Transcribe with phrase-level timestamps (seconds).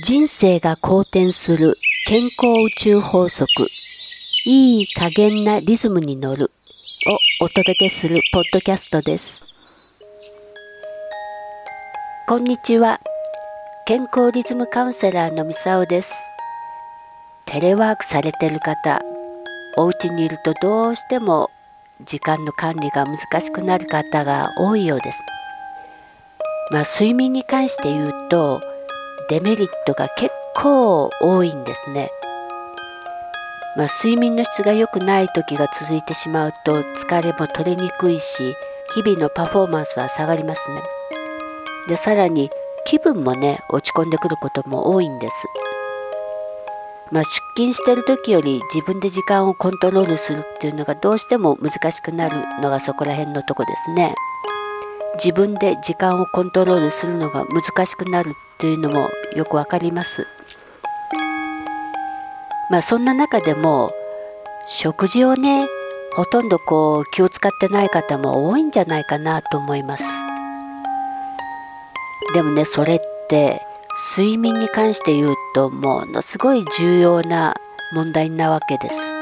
[0.00, 1.74] 人生が好転する
[2.06, 3.66] 健康宇宙法則。
[4.44, 6.52] いい加減なリズムに乗る。
[7.40, 9.44] をお届けするポッドキャストです。
[12.28, 13.00] こんにちは。
[13.86, 16.14] 健康リズムカウンセラーのみさおです。
[17.46, 19.02] テレワークされてる方
[19.76, 21.50] お家にいるとどうしても
[22.04, 25.24] 時間の管理が難しくなる方が多いようです。
[26.70, 28.62] まあ睡眠に関して言うと
[29.28, 32.10] デメリットが結構多いんですね。
[33.76, 38.56] まあ、睡眠の質が良くない時が続いてしまうと疲れも取れにくいし
[38.94, 40.82] 日々のパフォーマンスは下がりますね。
[41.88, 42.50] でさらに
[42.86, 45.46] 気分もね落ち込んでくることも多いんです。
[47.10, 54.14] まあ、出勤してる時より自分で時間をコントロールするっていうのがどうしても難しくなるのがそこら辺のとこですね。
[55.22, 60.26] 自分で時間をコントロールするのが難しくなるっていうのもよくわかります。
[62.70, 63.92] まあそんな中でも
[64.66, 65.68] 食事をね
[66.14, 70.04] ほとんどこう気を使ってない方も多いんじゃないかなと思います。
[72.34, 73.62] でもねそれって
[74.16, 77.54] 睡眠に関して言うとものすごい重要な
[77.94, 79.14] 問題なわけです。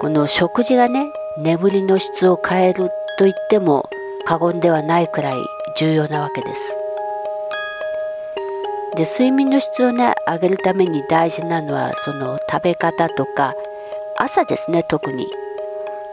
[0.00, 1.06] この食事がね
[1.38, 3.88] 眠りの質を変えると言っても
[4.26, 5.36] 過言ではないくらい
[5.78, 6.81] 重要なわけです。
[8.96, 13.54] で睡眠の質をね上げるために大事なのはその食べ方とか
[14.18, 15.26] 朝ですね特に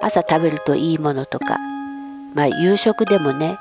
[0.01, 1.57] 朝食べるといいものとか
[2.33, 3.57] まあ夕食でもね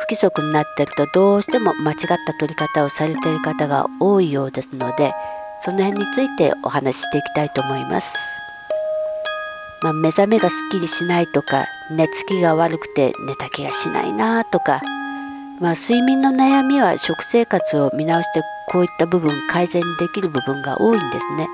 [0.00, 5.12] 不規則になってるとどうしても間違った取り方をされている方が多いようですので
[5.60, 8.42] その辺についてお話ししていきたいと思います。
[9.82, 14.80] まあ、目覚めがすっきりしないとか寝つきが悪くて寝た気がしないなとか
[15.62, 21.48] まあ、睡眠の悩みは食生活を見直してこういった部分改善できる部分が多いんですね。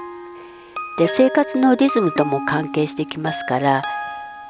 [0.98, 3.82] で生活のリズムとも関係してきますから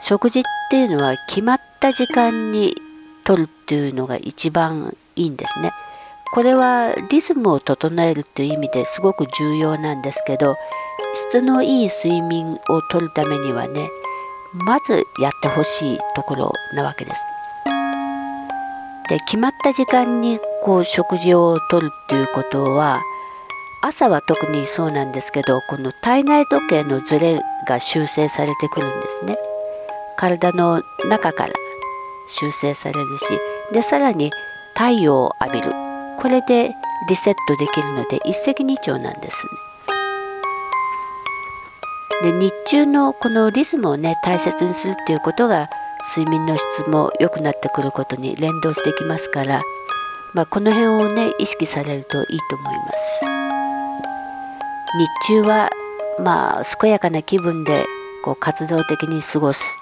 [0.01, 2.77] 食事っていうのは決まった時間に
[3.25, 5.73] とるっていうのが一番いいんですね。
[6.33, 10.57] これはリズムを整えるという意味ですごく重要なんですけど
[11.15, 13.89] 質のいい睡眠をとるためにはね
[14.53, 17.38] まずやってほしいところなわけです。
[19.09, 23.01] で決まった時間にこう食事をとるっていうことは
[23.83, 29.37] 朝は特にそうなんですけどこの体内時計のズレが修正されてくるんですね。
[30.17, 31.53] 体の中から
[32.27, 33.25] 修正されるし
[33.73, 34.31] でさらに
[34.75, 35.73] 太陽を浴びる。
[36.19, 36.75] これで
[37.09, 39.47] リセットできるので一石二鳥なんです、
[42.25, 45.71] で日中のこのリズムをね大切にするっていうことが
[46.07, 49.63] 睡眠の質も良くなってくることに連動してきますから、
[50.35, 53.25] まあ、この辺をね意識されるといいと思います。
[55.27, 55.71] 日中は
[56.19, 57.85] まあ健やかな気分で
[58.25, 59.77] こう活動的に過ごす。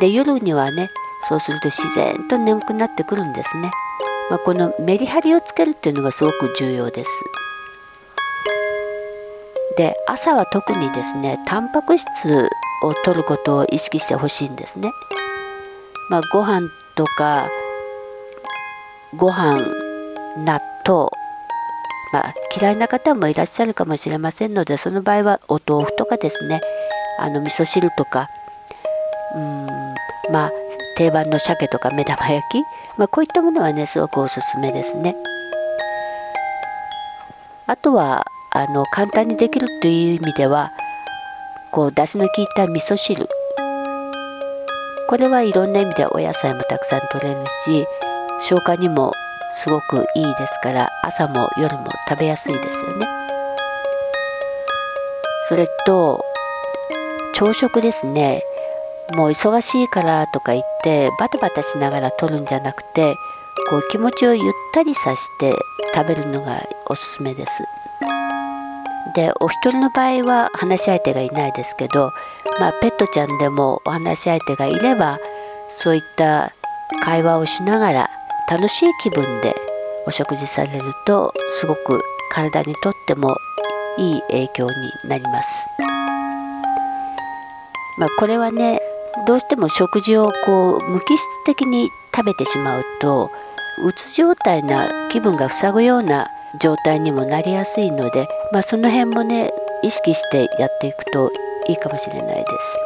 [0.00, 0.90] で夜にはね
[1.28, 3.70] そうすると自然と眠くなってくるんですね、
[4.30, 7.24] まあ、このメリハリをつけるっていうのがすごく重要です。
[9.76, 12.48] で朝は特にですねタンパク質
[12.82, 14.90] を取ることを意識してほしいんですね。
[16.08, 17.48] まあ、ご飯とか
[19.16, 19.60] ご飯
[20.44, 21.08] 納豆
[22.12, 26.60] まあ、嫌いな方もいらっしゃるかもしれませんのでその場合はお豆腐とかですね
[27.18, 28.28] あの味噌汁とか
[29.34, 29.66] うん
[30.32, 30.52] まあ
[30.96, 32.62] 定番の鮭とか目玉焼き、
[32.96, 35.14] まあ、こういったものはねすごくおすすめですね。
[37.66, 40.70] あとはあの簡単にできるという意味では
[41.72, 43.28] こう出汁の効いた味噌汁
[45.08, 47.86] これはいろんな意味でお野菜もたくさん取れるし
[48.40, 49.12] 消化にも
[49.52, 53.06] すごくいいですから朝も夜も食べやすいですよね。
[55.48, 56.24] それと
[57.34, 58.42] 朝食ですね
[59.14, 63.14] もう忙しいからとか言ってバタバタしながら取るんじゃなくて
[63.70, 65.54] こう気持ちをゆったりさして
[65.94, 66.60] 食べるのが
[66.90, 67.62] おすすめです。
[69.16, 72.12] でお一人の場合は話し相手がいないですけど
[72.58, 75.18] まあ、ペットちゃんでもお話し相手がいれば
[75.68, 76.54] そういった
[77.02, 78.10] 会話をしながら
[78.50, 79.54] 楽しい気分で
[80.06, 83.36] お食事されるとすごく体にとっても
[83.98, 85.68] いい影響になります。
[87.98, 88.80] まあ、これはね
[89.26, 93.30] どうしても食事をこう無機質的に食べてしまうと
[93.84, 96.28] うつ状態な気分が塞ぐような
[96.60, 99.50] 状態にもなりやすいので、まあ、その辺もね
[99.82, 101.30] 意識してやっていくと
[101.68, 102.78] いいかもしれないです。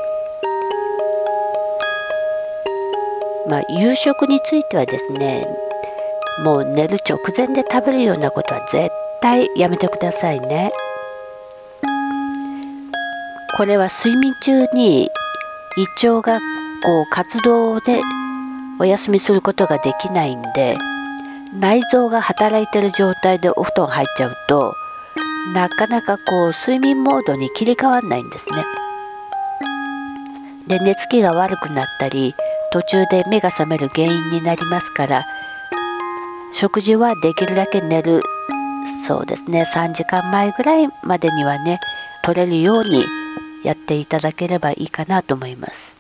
[3.49, 5.47] まあ、夕食についてはですね
[6.45, 8.91] もう寝る直前で食べるようなことは絶
[9.21, 10.71] 対やめてくださいね
[13.57, 15.11] これは睡眠中に
[15.77, 16.39] 胃腸が
[16.83, 18.01] こう活動で
[18.79, 20.79] お休みすることができないんで
[21.53, 24.75] 内臓が働いてる状態でお布団入っちゃうと
[25.55, 28.65] なかなかこう睡眠モードに切り替わらないんですね。
[30.67, 32.35] で寝つきが悪くなったり
[32.73, 35.25] 途中で目が覚める原因になりますから
[36.53, 38.23] 食事はできるだけ寝る
[39.05, 41.81] そうですね3時間前ぐらいまでにはね
[42.23, 43.05] 取れるように
[43.65, 45.99] やっていただければいいかなと思います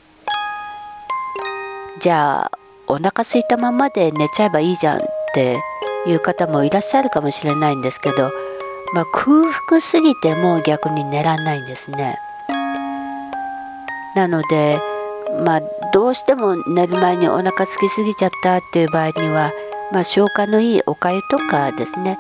[1.99, 2.51] じゃあ
[2.87, 5.03] お腹空いたままで寝ちゃえばいいじゃんっ
[5.35, 5.59] て
[6.07, 8.33] いう方もいらっしゃるかもしれないんですけど、
[8.93, 12.19] まあ、空腹すぎても逆に寝らんないんですね。
[14.17, 14.81] なので
[15.45, 19.53] まあどうしても寝る前にお腹空きすぎちゃったっていう場合には、
[19.93, 22.19] まあ、消化のいいおかゆとかですね。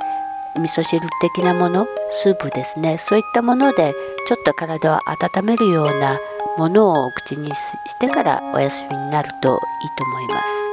[0.56, 2.98] 味噌汁的なものスープですね。
[2.98, 3.94] そういったもので
[4.26, 6.18] ちょっと体を温めるような
[6.56, 10.69] ものを口にしてからお休みになるといいと思います。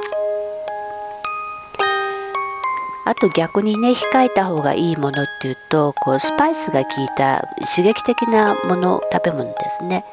[3.08, 10.04] あと逆にね控えた方がいいものっていうとこうスパイスが効いた刺激的なもの食べ物ですね。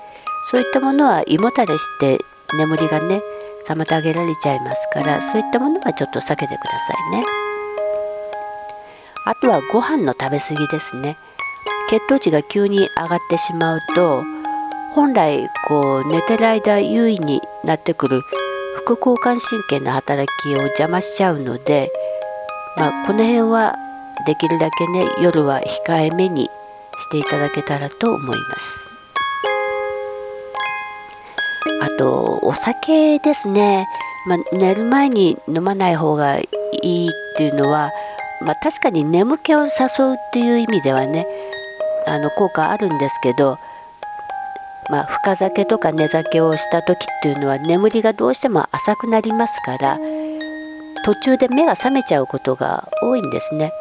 [0.49, 2.19] そういったものは胃もたれして
[2.57, 3.21] 眠りがね
[3.67, 7.25] 妨げられちゃいますからそういったものはちょっと避けてくださいね。
[9.25, 11.17] あとはご飯の食べ過ぎですね。
[11.89, 14.23] 血糖値が急に上がってしまうと
[14.93, 18.21] 本来こう寝てる間優位になってくる
[18.77, 21.91] 副交感神経の働きを邪魔しちゃうので、
[22.77, 23.77] まあ、この辺は
[24.25, 26.49] できるだけね夜は控えめにし
[27.11, 28.89] ていただけたらと思います。
[31.81, 33.87] あとお酒ですね、
[34.27, 36.47] まあ、寝る前に飲まない方がい
[36.81, 37.91] いっていうのは、
[38.41, 41.27] まあ、確かに眠気を誘うっていう意味ではね
[42.07, 43.57] あの効果あるんですけど、
[44.89, 49.99] まあ、深酒とか寝酒をした時っていうのは眠りがどうしても浅くなりますから
[51.05, 53.71] 途中で目が覚めちゃうことが多いんですね。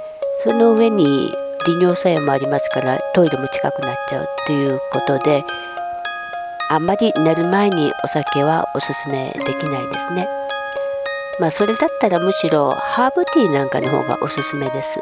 [0.43, 1.33] その上に
[1.67, 5.43] 利尿作用もありますからトイレも近くなっちゃうっていうことで
[6.69, 10.29] あんまり寝る前にお酒はおすすめできないですね。
[11.41, 15.01] まあそれだったらむしろハーブティーなんかの方がおすすめです。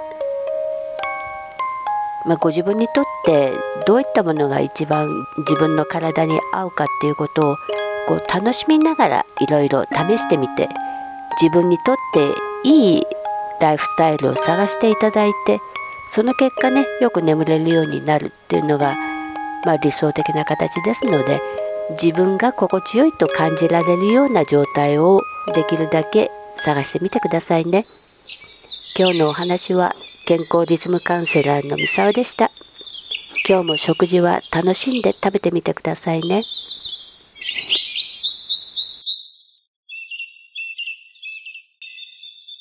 [2.24, 3.52] まあ、ご自分にとって
[3.84, 5.08] どういったものが一番
[5.38, 7.56] 自分の体に合うかっていうことを
[8.06, 10.68] こう楽しみながらいろいろ試してみて
[11.40, 13.02] 自分にとっていい
[13.60, 15.60] ライフスタイルを探していただいて
[16.10, 18.94] その結果ねよく眠れるようになるっていうのが、
[19.64, 21.40] まあ、理想的な形ですので
[22.00, 25.20] 自分が心地よいと感じられるような状態を
[25.54, 27.84] できるだけ探してみてくださいね。
[28.96, 29.92] 今日のお話は
[30.26, 32.50] 健康リズムカウンセラーの三沢でした。
[33.48, 36.42] 今日も食事は楽しんで食べてみてくださいね。